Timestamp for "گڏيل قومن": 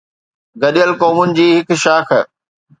0.61-1.29